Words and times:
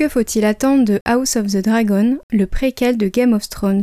Que 0.00 0.08
faut-il 0.08 0.46
attendre 0.46 0.86
de 0.86 0.98
House 1.04 1.36
of 1.36 1.48
the 1.48 1.58
Dragon, 1.58 2.16
le 2.32 2.46
préquel 2.46 2.96
de 2.96 3.06
Game 3.08 3.34
of 3.34 3.50
Thrones? 3.50 3.82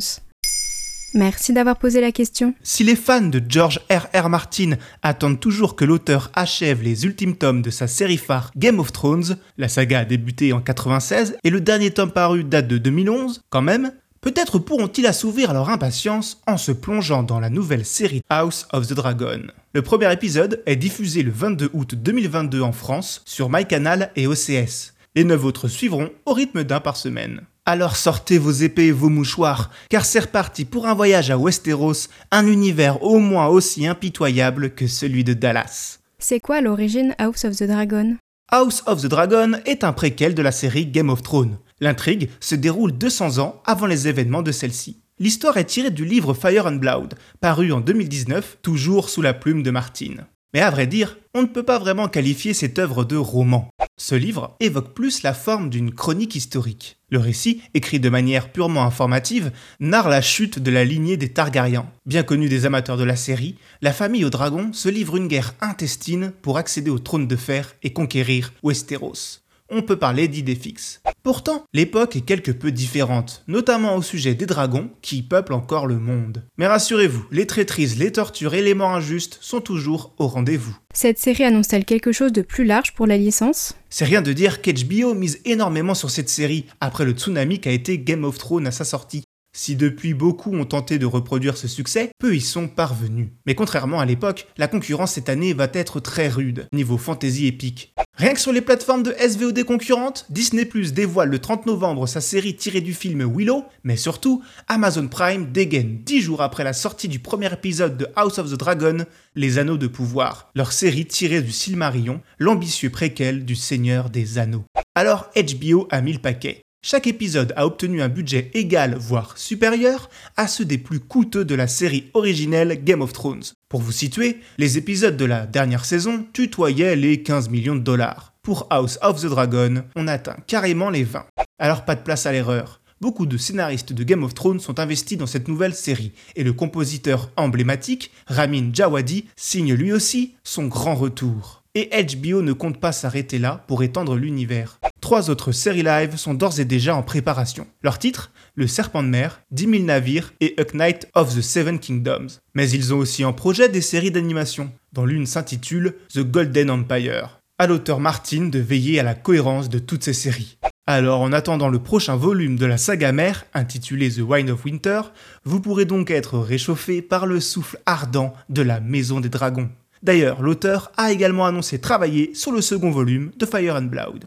Merci 1.13 1.53
d'avoir 1.53 1.77
posé 1.77 2.01
la 2.01 2.11
question. 2.11 2.55
Si 2.63 2.83
les 2.83 2.95
fans 2.95 3.21
de 3.21 3.39
George 3.47 3.79
R. 3.91 4.07
R. 4.19 4.27
Martin 4.27 4.77
attendent 5.03 5.39
toujours 5.39 5.75
que 5.75 5.85
l'auteur 5.85 6.31
achève 6.33 6.81
les 6.81 7.05
ultimes 7.05 7.35
tomes 7.35 7.61
de 7.61 7.69
sa 7.69 7.85
série 7.85 8.17
phare 8.17 8.49
Game 8.57 8.79
of 8.79 8.91
Thrones, 8.91 9.37
la 9.59 9.69
saga 9.69 9.99
a 9.99 10.05
débuté 10.05 10.53
en 10.53 10.59
96 10.59 11.37
et 11.43 11.51
le 11.51 11.61
dernier 11.61 11.91
tome 11.91 12.09
paru 12.09 12.43
date 12.43 12.67
de 12.67 12.79
2011, 12.79 13.41
quand 13.51 13.61
même, 13.61 13.91
peut-être 14.19 14.57
pourront-ils 14.57 15.05
assouvir 15.05 15.53
leur 15.53 15.69
impatience 15.69 16.41
en 16.47 16.57
se 16.57 16.71
plongeant 16.71 17.21
dans 17.21 17.39
la 17.39 17.51
nouvelle 17.51 17.85
série 17.85 18.23
House 18.31 18.67
of 18.73 18.87
the 18.87 18.93
Dragon. 18.93 19.41
Le 19.71 19.83
premier 19.83 20.11
épisode 20.11 20.63
est 20.65 20.77
diffusé 20.77 21.21
le 21.21 21.29
22 21.29 21.69
août 21.73 21.93
2022 21.93 22.61
en 22.61 22.71
France 22.71 23.21
sur 23.25 23.51
MyCanal 23.51 24.11
et 24.15 24.25
OCS. 24.25 24.96
Les 25.17 25.23
neuf 25.23 25.45
autres 25.45 25.67
suivront 25.67 26.11
au 26.27 26.33
rythme 26.33 26.63
d'un 26.63 26.79
par 26.79 26.95
semaine. 26.95 27.41
Alors 27.65 27.95
sortez 27.95 28.37
vos 28.37 28.51
épées 28.51 28.85
et 28.85 28.91
vos 28.91 29.09
mouchoirs, 29.09 29.71
car 29.89 30.05
c'est 30.05 30.19
reparti 30.19 30.63
pour 30.63 30.85
un 30.85 30.93
voyage 30.93 31.31
à 31.31 31.39
Westeros, 31.39 32.07
un 32.29 32.45
univers 32.45 33.01
au 33.01 33.17
moins 33.17 33.47
aussi 33.47 33.87
impitoyable 33.87 34.75
que 34.75 34.85
celui 34.85 35.23
de 35.23 35.33
Dallas. 35.33 35.97
C'est 36.19 36.39
quoi 36.39 36.61
l'origine 36.61 37.15
House 37.17 37.45
of 37.45 37.55
the 37.55 37.63
Dragon? 37.63 38.17
House 38.51 38.83
of 38.85 39.01
the 39.01 39.07
Dragon 39.07 39.53
est 39.65 39.83
un 39.83 39.91
préquel 39.91 40.35
de 40.35 40.43
la 40.43 40.51
série 40.51 40.85
Game 40.85 41.09
of 41.09 41.23
Thrones. 41.23 41.57
L'intrigue 41.79 42.29
se 42.39 42.53
déroule 42.53 42.91
200 42.91 43.39
ans 43.39 43.63
avant 43.65 43.87
les 43.87 44.07
événements 44.07 44.43
de 44.43 44.51
celle-ci. 44.51 45.01
L'histoire 45.17 45.57
est 45.57 45.65
tirée 45.65 45.89
du 45.89 46.05
livre 46.05 46.35
Fire 46.35 46.67
and 46.67 46.73
Blood, 46.73 47.15
paru 47.41 47.71
en 47.71 47.81
2019, 47.81 48.59
toujours 48.61 49.09
sous 49.09 49.23
la 49.23 49.33
plume 49.33 49.63
de 49.63 49.71
Martin. 49.71 50.27
Mais 50.53 50.61
à 50.61 50.69
vrai 50.69 50.87
dire, 50.87 51.17
on 51.33 51.41
ne 51.41 51.47
peut 51.47 51.63
pas 51.63 51.77
vraiment 51.77 52.07
qualifier 52.07 52.53
cette 52.53 52.79
œuvre 52.79 53.03
de 53.03 53.17
roman. 53.17 53.69
Ce 53.97 54.15
livre 54.15 54.55
évoque 54.59 54.93
plus 54.93 55.23
la 55.23 55.33
forme 55.33 55.69
d'une 55.69 55.93
chronique 55.93 56.35
historique. 56.35 56.97
Le 57.09 57.19
récit, 57.19 57.61
écrit 57.73 57.99
de 57.99 58.09
manière 58.09 58.51
purement 58.51 58.83
informative, 58.83 59.51
narre 59.79 60.09
la 60.09 60.21
chute 60.21 60.59
de 60.59 60.71
la 60.71 60.85
lignée 60.85 61.17
des 61.17 61.29
Targaryens. 61.29 61.89
Bien 62.05 62.23
connue 62.23 62.49
des 62.49 62.65
amateurs 62.65 62.97
de 62.97 63.03
la 63.03 63.15
série, 63.15 63.55
la 63.81 63.93
famille 63.93 64.25
aux 64.25 64.29
dragons 64.29 64.71
se 64.73 64.89
livre 64.89 65.17
une 65.17 65.27
guerre 65.27 65.53
intestine 65.61 66.31
pour 66.41 66.57
accéder 66.57 66.89
au 66.89 66.99
trône 66.99 67.27
de 67.27 67.35
fer 67.35 67.75
et 67.83 67.91
conquérir 67.91 68.53
Westeros 68.63 69.41
on 69.69 69.81
peut 69.81 69.97
parler 69.97 70.27
d'idées 70.27 70.55
fixes. 70.55 71.01
Pourtant, 71.23 71.65
l'époque 71.73 72.15
est 72.15 72.21
quelque 72.21 72.51
peu 72.51 72.71
différente, 72.71 73.43
notamment 73.47 73.95
au 73.95 74.01
sujet 74.01 74.33
des 74.33 74.45
dragons 74.45 74.89
qui 75.01 75.21
peuplent 75.21 75.53
encore 75.53 75.87
le 75.87 75.97
monde. 75.97 76.45
Mais 76.57 76.67
rassurez-vous, 76.67 77.25
les 77.31 77.47
traîtrises, 77.47 77.97
les 77.97 78.11
tortures 78.11 78.53
et 78.53 78.61
les 78.61 78.73
morts 78.73 78.93
injustes 78.93 79.37
sont 79.41 79.59
toujours 79.59 80.13
au 80.19 80.27
rendez-vous. 80.27 80.77
Cette 80.93 81.19
série 81.19 81.43
annonce-t-elle 81.43 81.85
quelque 81.85 82.11
chose 82.11 82.31
de 82.31 82.41
plus 82.41 82.63
large 82.63 82.93
pour 82.93 83.07
la 83.07 83.17
licence? 83.17 83.75
C'est 83.89 84.05
rien 84.05 84.21
de 84.21 84.33
dire 84.33 84.61
qu'HBO 84.61 85.13
mise 85.13 85.41
énormément 85.45 85.95
sur 85.95 86.11
cette 86.11 86.29
série 86.29 86.65
après 86.79 87.05
le 87.05 87.11
tsunami 87.11 87.59
qu'a 87.59 87.71
été 87.71 87.99
Game 87.99 88.23
of 88.23 88.37
Thrones 88.37 88.67
à 88.67 88.71
sa 88.71 88.85
sortie. 88.85 89.23
Si 89.57 89.75
depuis 89.75 90.13
beaucoup 90.13 90.55
ont 90.55 90.65
tenté 90.65 90.99
de 90.99 91.05
reproduire 91.07 91.57
ce 91.57 91.67
succès, 91.67 92.11
peu 92.19 92.35
y 92.35 92.41
sont 92.41 92.67
parvenus. 92.67 93.29
Mais 93.45 93.55
contrairement 93.55 93.99
à 93.99 94.05
l'époque, 94.05 94.47
la 94.57 94.67
concurrence 94.67 95.13
cette 95.13 95.29
année 95.29 95.53
va 95.53 95.67
être 95.73 95.99
très 95.99 96.27
rude, 96.27 96.67
niveau 96.71 96.97
fantasy 96.97 97.47
épique. 97.47 97.91
Rien 98.17 98.33
que 98.33 98.39
sur 98.39 98.51
les 98.51 98.61
plateformes 98.61 99.03
de 99.03 99.13
SVOD 99.13 99.63
concurrentes, 99.63 100.25
Disney 100.31 100.65
Plus 100.65 100.91
dévoile 100.91 101.29
le 101.29 101.37
30 101.37 101.67
novembre 101.67 102.07
sa 102.07 102.19
série 102.19 102.55
tirée 102.55 102.81
du 102.81 102.95
film 102.95 103.23
Willow, 103.31 103.63
mais 103.83 103.95
surtout, 103.95 104.41
Amazon 104.67 105.07
Prime 105.07 105.51
dégaine 105.51 105.99
10 106.03 106.21
jours 106.21 106.41
après 106.41 106.63
la 106.63 106.73
sortie 106.73 107.09
du 107.09 107.19
premier 107.19 107.53
épisode 107.53 107.95
de 107.95 108.07
House 108.15 108.39
of 108.39 108.49
the 108.49 108.57
Dragon, 108.57 109.05
Les 109.35 109.59
Anneaux 109.59 109.77
de 109.77 109.85
Pouvoir, 109.85 110.49
leur 110.55 110.71
série 110.71 111.05
tirée 111.05 111.43
du 111.43 111.51
Silmarillion, 111.51 112.19
l'ambitieux 112.39 112.89
préquel 112.89 113.45
du 113.45 113.55
Seigneur 113.55 114.09
des 114.09 114.39
Anneaux. 114.39 114.65
Alors 114.95 115.29
HBO 115.35 115.87
a 115.91 116.01
mis 116.01 116.13
le 116.13 116.19
paquet. 116.19 116.63
Chaque 116.83 117.07
épisode 117.07 117.53
a 117.55 117.65
obtenu 117.65 118.01
un 118.01 118.07
budget 118.07 118.51
égal, 118.53 118.95
voire 118.97 119.37
supérieur, 119.37 120.09
à 120.37 120.47
ceux 120.47 120.63
des 120.63 120.77
plus 120.77 120.99
coûteux 120.99 121.43
de 121.43 121.55
la 121.55 121.67
série 121.67 122.09
originelle 122.13 122.83
Game 122.83 123.01
of 123.01 123.13
Thrones. 123.13 123.43
Pour 123.67 123.81
vous 123.81 123.91
situer, 123.91 124.37
les 124.57 124.77
épisodes 124.77 125.17
de 125.17 125.25
la 125.25 125.45
dernière 125.45 125.85
saison 125.85 126.25
tutoyaient 126.33 126.95
les 126.95 127.23
15 127.23 127.49
millions 127.49 127.75
de 127.75 127.81
dollars. 127.81 128.33
Pour 128.43 128.67
House 128.69 128.99
of 129.01 129.21
the 129.21 129.25
Dragon, 129.25 129.83
on 129.95 130.07
atteint 130.07 130.37
carrément 130.45 130.89
les 130.89 131.03
20. 131.03 131.25
Alors 131.59 131.83
pas 131.83 131.95
de 131.95 132.01
place 132.01 132.25
à 132.25 132.31
l'erreur. 132.31 132.79
Beaucoup 132.99 133.25
de 133.25 133.37
scénaristes 133.37 133.93
de 133.93 134.03
Game 134.03 134.23
of 134.23 134.33
Thrones 134.33 134.59
sont 134.59 134.79
investis 134.79 135.17
dans 135.17 135.27
cette 135.27 135.47
nouvelle 135.47 135.75
série, 135.75 136.11
et 136.35 136.43
le 136.43 136.53
compositeur 136.53 137.31
emblématique, 137.35 138.11
Ramin 138.25 138.69
Djawadi, 138.73 139.25
signe 139.35 139.73
lui 139.73 139.91
aussi 139.91 140.33
son 140.43 140.67
grand 140.67 140.95
retour 140.95 141.63
et 141.77 141.91
HBO 142.03 142.41
ne 142.41 142.53
compte 142.53 142.79
pas 142.79 142.91
s'arrêter 142.91 143.37
là 143.37 143.63
pour 143.67 143.83
étendre 143.83 144.15
l'univers. 144.15 144.79
Trois 144.99 145.29
autres 145.29 145.51
séries 145.51 145.83
live 145.83 146.17
sont 146.17 146.33
d'ores 146.33 146.59
et 146.59 146.65
déjà 146.65 146.95
en 146.95 147.03
préparation. 147.03 147.67
Leurs 147.83 147.99
titres 147.99 148.31
Le 148.55 148.65
Serpent 148.65 149.03
de 149.03 149.09
Mer, 149.09 149.41
10 149.51 149.69
000 149.69 149.83
navires 149.83 150.33
et 150.41 150.55
A 150.57 150.63
Knight 150.73 151.07
of 151.13 151.35
the 151.35 151.41
Seven 151.41 151.77
Kingdoms. 151.77 152.39
Mais 152.55 152.67
ils 152.71 152.95
ont 152.95 152.97
aussi 152.97 153.23
en 153.23 153.33
projet 153.33 153.69
des 153.69 153.81
séries 153.81 154.09
d'animation, 154.09 154.71
dont 154.91 155.05
l'une 155.05 155.27
s'intitule 155.27 155.93
The 156.11 156.21
Golden 156.21 156.71
Empire. 156.71 157.41
À 157.59 157.67
l'auteur 157.67 157.99
Martin 157.99 158.47
de 158.47 158.59
veiller 158.59 158.99
à 158.99 159.03
la 159.03 159.13
cohérence 159.13 159.69
de 159.69 159.77
toutes 159.77 160.03
ces 160.03 160.13
séries. 160.13 160.56
Alors 160.89 161.19
en 161.19 161.33
attendant 161.33 161.67
le 161.67 161.79
prochain 161.79 162.15
volume 162.15 162.55
de 162.55 162.65
la 162.65 162.77
saga 162.77 163.11
mère, 163.11 163.45
intitulé 163.53 164.09
The 164.09 164.19
Wine 164.19 164.49
of 164.49 164.63
Winter, 164.63 165.01
vous 165.43 165.59
pourrez 165.59 165.83
donc 165.83 166.09
être 166.11 166.39
réchauffé 166.39 167.01
par 167.01 167.25
le 167.25 167.41
souffle 167.41 167.77
ardent 167.85 168.33
de 168.47 168.61
la 168.61 168.79
Maison 168.79 169.19
des 169.19 169.27
Dragons. 169.27 169.69
D'ailleurs, 170.01 170.41
l'auteur 170.41 170.93
a 170.95 171.11
également 171.11 171.45
annoncé 171.45 171.79
travailler 171.79 172.33
sur 172.33 172.53
le 172.53 172.61
second 172.61 172.89
volume 172.89 173.31
de 173.35 173.45
Fire 173.45 173.75
and 173.75 173.83
Blood. 173.83 174.25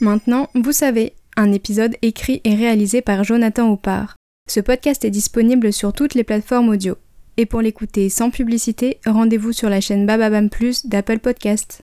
Maintenant, 0.00 0.48
vous 0.54 0.72
savez, 0.72 1.12
un 1.36 1.52
épisode 1.52 1.96
écrit 2.00 2.40
et 2.44 2.54
réalisé 2.54 3.02
par 3.02 3.22
Jonathan 3.22 3.70
Oppard. 3.70 4.16
Ce 4.48 4.60
podcast 4.60 5.04
est 5.04 5.10
disponible 5.10 5.70
sur 5.70 5.92
toutes 5.92 6.14
les 6.14 6.24
plateformes 6.24 6.70
audio. 6.70 6.96
Et 7.36 7.44
pour 7.44 7.60
l'écouter 7.60 8.08
sans 8.08 8.30
publicité, 8.30 9.00
rendez-vous 9.04 9.52
sur 9.52 9.68
la 9.68 9.82
chaîne 9.82 10.06
Bababam 10.06 10.48
Plus 10.48 10.86
d'Apple 10.86 11.18
Podcast. 11.18 11.82